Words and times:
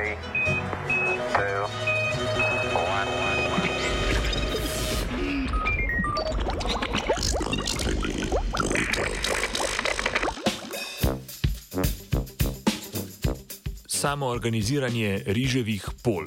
Three, 0.00 0.16
two, 1.34 1.60
one. 2.72 3.08
Samo 13.86 14.26
organiziranje 14.26 15.22
riževih 15.26 15.88
pol. 16.02 16.24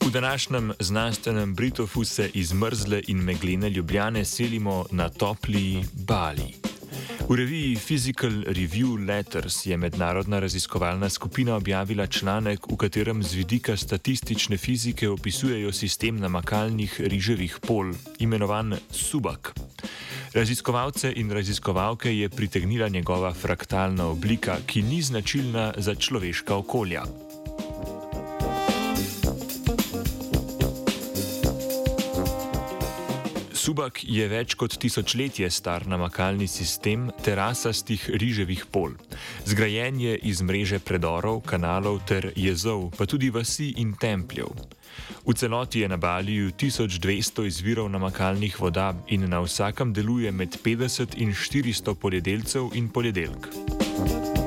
V 0.00 0.12
današnjem 0.12 0.72
znanstvenem 0.80 1.54
Britofu 1.54 2.04
se 2.04 2.30
iz 2.34 2.52
mrzle 2.52 3.02
in 3.06 3.18
meglene 3.18 3.70
ljubljane 3.70 4.24
selimo 4.24 4.86
na 4.90 5.08
topli 5.08 5.84
Bali. 5.92 6.69
V 7.28 7.34
reviji 7.34 7.76
Physical 7.76 8.42
Review 8.46 9.06
Letters 9.06 9.66
je 9.66 9.76
mednarodna 9.76 10.40
raziskovalna 10.40 11.08
skupina 11.08 11.56
objavila 11.56 12.06
članek, 12.06 12.66
v 12.66 12.76
katerem 12.76 13.22
z 13.22 13.34
vidika 13.34 13.76
statistične 13.76 14.56
fizike 14.56 15.08
opisujejo 15.08 15.72
sistem 15.72 16.18
namakalnih 16.20 17.00
riževih 17.00 17.58
pol, 17.66 17.94
imenovan 18.18 18.76
Subak. 18.90 19.54
Raziskovalce 20.34 21.12
in 21.16 21.30
raziskovalke 21.30 22.16
je 22.16 22.28
pritegnila 22.28 22.88
njegova 22.88 23.34
fraktalna 23.34 24.06
oblika, 24.06 24.56
ki 24.66 24.82
ni 24.82 25.02
značilna 25.02 25.72
za 25.76 25.94
človeška 25.94 26.56
okolja. 26.56 27.29
Subak 33.60 33.98
je 34.08 34.24
več 34.24 34.54
kot 34.56 34.72
tisočletje 34.80 35.44
star 35.52 35.84
namakalni 35.84 36.46
sistem 36.48 37.10
terasastih 37.20 38.06
riževih 38.22 38.62
pol. 38.72 38.94
Zgrajen 39.44 39.98
je 40.00 40.14
iz 40.30 40.40
mreže 40.40 40.78
predorov, 40.80 41.42
kanalov 41.44 42.00
ter 42.08 42.30
jezov, 42.40 42.88
pa 42.96 43.04
tudi 43.04 43.28
vasi 43.28 43.74
in 43.82 43.92
templjev. 44.00 44.48
V 45.28 45.36
celoti 45.36 45.84
je 45.84 45.92
na 45.92 46.00
Baliju 46.00 46.54
1200 46.56 47.44
izvirov 47.52 47.92
namakalnih 47.92 48.56
voda 48.56 48.94
in 49.12 49.28
na 49.28 49.44
vsakem 49.44 49.92
deluje 49.92 50.32
med 50.32 50.56
50 50.64 51.20
in 51.20 51.36
400 51.36 51.98
poljedelcev 52.00 52.72
in 52.80 52.88
poljedelk. 52.88 54.39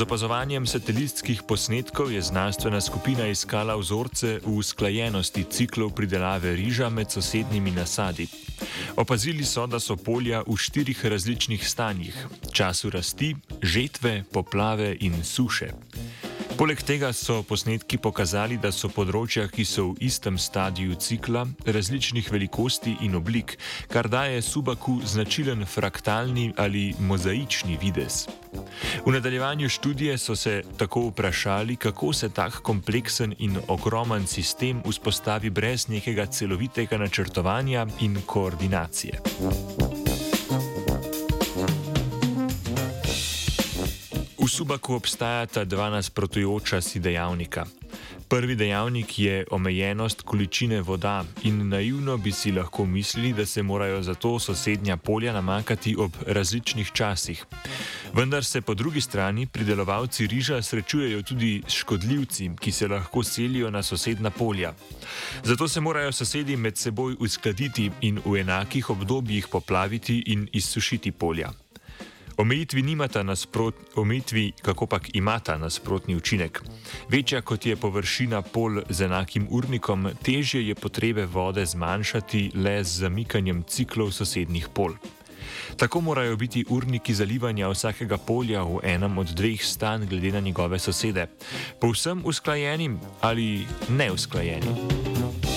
Z 0.00 0.08
opazovanjem 0.08 0.64
satelitskih 0.64 1.42
posnetkov 1.44 2.08
je 2.08 2.22
znanstvena 2.24 2.80
skupina 2.80 3.26
iskala 3.28 3.76
vzorce 3.76 4.40
v 4.40 4.48
usklajenosti 4.48 5.44
ciklov 5.44 5.92
pridelave 5.92 6.56
riža 6.56 6.88
med 6.88 7.12
sosednjimi 7.12 7.70
nasadi. 7.70 8.24
Opazili 8.96 9.44
so, 9.44 9.66
da 9.66 9.76
so 9.76 10.00
polja 10.00 10.40
v 10.48 10.56
štirih 10.56 11.04
različnih 11.04 11.68
stanjih: 11.68 12.16
času 12.52 12.90
rasti, 12.90 13.36
žetve, 13.62 14.24
poplave 14.32 14.96
in 15.00 15.20
suše. 15.24 15.68
Poleg 16.60 16.82
tega 16.84 17.08
so 17.16 17.38
posnetki 17.40 17.96
pokazali, 17.96 18.58
da 18.60 18.68
so 18.68 18.90
področja, 18.92 19.46
ki 19.48 19.64
so 19.64 19.86
v 19.94 20.04
istem 20.10 20.36
stadiju 20.36 20.92
cikla, 21.00 21.46
različnih 21.64 22.26
velikosti 22.28 22.98
in 23.06 23.16
oblik, 23.16 23.54
kar 23.88 24.10
daje 24.12 24.42
subaku 24.44 24.98
značilen 25.08 25.64
fraktalni 25.64 26.50
ali 26.60 26.90
mozaični 27.00 27.78
videz. 27.80 28.26
V 29.06 29.14
nadaljevanju 29.16 29.72
študije 29.72 30.18
so 30.20 30.36
se 30.36 30.60
tako 30.76 31.06
vprašali, 31.08 31.78
kako 31.80 32.12
se 32.12 32.28
tak 32.28 32.60
kompleksen 32.60 33.32
in 33.38 33.56
ogromen 33.68 34.28
sistem 34.28 34.84
vzpostavi 34.84 35.48
brez 35.48 35.88
nekega 35.88 36.28
celovitega 36.28 37.00
načrtovanja 37.00 37.86
in 38.04 38.20
koordinacije. 38.26 39.89
Subaku 44.50 44.94
obstajata 44.94 45.64
dva 45.64 45.90
nasprotujoča 45.90 46.80
si 46.80 46.98
dejavnika. 47.00 47.64
Prvi 48.28 48.56
dejavnik 48.56 49.18
je 49.18 49.44
omejenost 49.50 50.22
količine 50.22 50.80
voda 50.82 51.24
in 51.42 51.68
naivno 51.68 52.16
bi 52.16 52.32
si 52.32 52.52
lahko 52.52 52.84
mislili, 52.86 53.32
da 53.32 53.46
se 53.46 53.62
morajo 53.62 54.02
zato 54.02 54.38
sosednja 54.38 54.96
polja 54.96 55.32
namakati 55.32 55.96
ob 55.98 56.12
različnih 56.26 56.90
časih. 56.92 57.44
Vendar 58.12 58.44
se 58.44 58.60
po 58.60 58.74
drugi 58.74 59.00
strani 59.00 59.46
pridelovalci 59.46 60.26
riža 60.26 60.62
srečujejo 60.62 61.22
tudi 61.22 61.62
s 61.68 61.72
škodljivci, 61.72 62.50
ki 62.60 62.72
se 62.72 62.88
lahko 62.88 63.22
selijo 63.22 63.70
na 63.70 63.82
sosedna 63.82 64.30
polja. 64.30 64.74
Zato 65.44 65.68
se 65.68 65.80
morajo 65.80 66.12
sosedi 66.12 66.56
med 66.56 66.78
seboj 66.78 67.16
uskladiti 67.18 67.90
in 68.00 68.20
v 68.24 68.40
enakih 68.40 68.90
obdobjih 68.90 69.48
poplaviti 69.48 70.22
in 70.26 70.48
izsušiti 70.52 71.12
polja. 71.12 71.52
Omejitvi, 72.40 72.82
nasprot, 73.22 73.74
omejitvi 73.96 74.52
kako 74.62 74.86
pač 74.86 75.10
imata 75.12 75.58
nasprotni 75.58 76.16
učinek. 76.16 76.62
Večja 77.08 77.42
kot 77.42 77.66
je 77.66 77.76
površina 77.76 78.40
pol 78.42 78.80
z 78.88 79.04
enakim 79.04 79.46
urnikom, 79.50 80.08
težje 80.22 80.62
je 80.68 80.74
potrebe 80.74 81.26
vode 81.26 81.66
zmanjšati 81.66 82.52
le 82.54 82.84
z 82.84 83.04
zamikanjem 83.04 83.62
ciklov 83.68 84.12
sosednjih 84.16 84.68
pol. 84.72 84.96
Tako 85.76 86.00
morajo 86.00 86.36
biti 86.36 86.64
urniki 86.68 87.14
zalivanja 87.14 87.68
vsakega 87.68 88.16
polja 88.16 88.64
v 88.64 88.80
enem 88.88 89.18
od 89.18 89.36
dveh 89.36 89.60
stanj 89.60 90.08
glede 90.08 90.32
na 90.32 90.40
njegove 90.40 90.78
sosede, 90.78 91.26
povsem 91.80 92.24
usklajeni 92.24 92.96
ali 93.20 93.66
neusklajeni. 93.88 95.49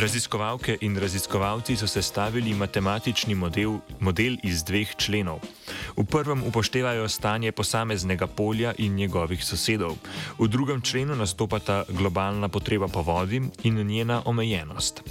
Raziskovalke 0.00 0.78
in 0.80 0.96
raziskovalci 0.96 1.76
so 1.76 1.86
sestavili 1.86 2.54
matematični 2.54 3.34
model, 3.34 3.74
model 4.00 4.38
iz 4.42 4.62
dveh 4.64 4.94
členov. 4.96 5.44
V 5.96 6.04
prvem 6.08 6.40
upoštevajo 6.48 7.08
stanje 7.08 7.52
posameznega 7.52 8.26
polja 8.26 8.72
in 8.78 8.94
njegovih 8.96 9.44
sosedov, 9.44 9.98
v 10.38 10.48
drugem 10.48 10.80
členu 10.80 11.16
nastopata 11.16 11.84
globalna 11.88 12.48
potreba 12.48 12.88
po 12.88 13.02
vodi 13.02 13.42
in 13.62 13.86
njena 13.86 14.22
omejenost. 14.24 15.02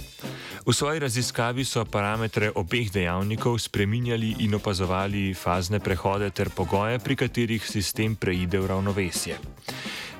V 0.66 0.74
svoji 0.74 0.98
raziskavi 0.98 1.64
so 1.64 1.84
parametre 1.84 2.50
obeh 2.54 2.90
dejavnikov 2.90 3.58
spreminjali 3.58 4.34
in 4.38 4.54
opazovali 4.54 5.34
fazne 5.34 5.78
prehode 5.78 6.30
ter 6.30 6.50
pogoje, 6.50 6.98
pri 6.98 7.16
katerih 7.16 7.62
sistem 7.62 8.16
preide 8.16 8.58
v 8.58 8.66
ravnovesje. 8.66 9.38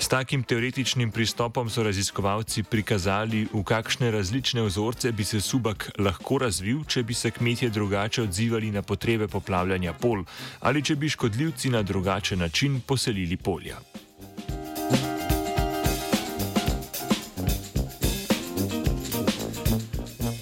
S 0.01 0.09
takim 0.09 0.43
teoretičnim 0.43 1.11
pristopom 1.13 1.69
so 1.71 1.83
raziskovalci 1.85 2.63
prikazali, 2.63 3.43
v 3.53 3.61
kakšne 3.65 4.09
različne 4.11 4.63
vzorce 4.65 5.13
bi 5.13 5.25
se 5.25 5.41
subak 5.45 5.91
lahko 5.99 6.39
razvil, 6.41 6.85
če 6.89 7.03
bi 7.03 7.15
se 7.15 7.31
kmetje 7.31 7.69
drugače 7.69 8.23
odzivali 8.23 8.71
na 8.73 8.83
potrebe 8.83 9.29
poplavljanja 9.29 9.93
pol 9.93 10.25
ali 10.61 10.83
če 10.83 10.97
bi 10.97 11.09
škodljivci 11.09 11.71
na 11.77 11.83
drugačen 11.83 12.39
način 12.39 12.81
poselili 12.81 13.37
polja. 13.37 13.77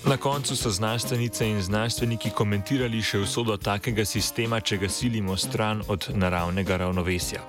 Na 0.09 0.17
koncu 0.17 0.57
so 0.57 0.71
znanstvenice 0.71 1.49
in 1.49 1.59
znanstveniki 1.63 2.31
komentirali 2.31 3.03
še 3.05 3.19
usodo 3.21 3.59
takega 3.61 4.07
sistema, 4.09 4.57
če 4.61 4.79
ga 4.81 4.89
silimo 4.89 5.35
stran 5.37 5.83
od 5.93 6.07
naravnega 6.17 6.79
ravnovesja. 6.81 7.43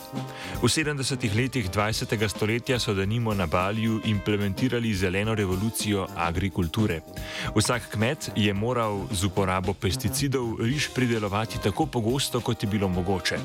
V 0.60 0.68
70-ih 0.68 1.38
letih 1.38 1.70
20. 1.72 2.28
stoletja 2.28 2.80
so 2.80 2.94
danimo 2.94 3.32
na 3.34 3.48
Balju 3.48 4.02
implementirali 4.12 4.92
zeleno 4.94 5.36
revolucijo 5.40 6.08
agrikulture. 6.16 7.00
Vsak 7.56 7.94
kmet 7.96 8.32
je 8.36 8.54
moral 8.54 9.08
z 9.12 9.32
uporabo 9.32 9.74
pesticidov 9.74 10.60
riž 10.60 10.90
pridelovati 10.92 11.64
tako 11.64 11.86
pogosto, 11.86 12.42
kot 12.44 12.64
je 12.64 12.70
bilo 12.70 12.92
mogoče. 12.92 13.40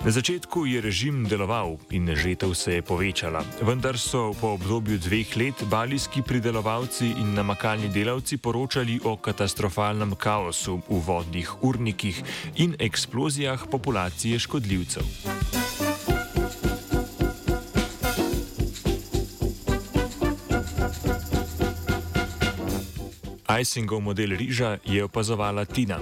Na 0.00 0.08
začetku 0.10 0.64
je 0.64 0.80
režim 0.80 1.28
deloval 1.28 1.76
in 1.92 2.08
žetev 2.16 2.54
se 2.56 2.74
je 2.74 2.82
povečala, 2.82 3.44
vendar 3.60 3.98
so 3.98 4.32
po 4.32 4.56
obdobju 4.56 4.98
dveh 4.98 5.36
let 5.36 5.60
balijski 5.68 6.22
pridelovalci 6.22 7.20
in 7.20 7.34
namakalni 7.34 7.92
delavci 7.92 8.40
poročali 8.40 9.00
o 9.04 9.16
katastrofalnem 9.16 10.16
kaosu 10.16 10.80
v 10.88 11.04
vodnih 11.04 11.62
urnikih 11.62 12.22
in 12.56 12.74
eksplozijah 12.78 13.68
populacije 13.70 14.38
škodljivcev. 14.38 15.04
Icingov 23.60 24.00
model 24.00 24.32
riža 24.32 24.78
je 24.84 25.04
opazovala 25.04 25.64
Tina. 25.64 26.00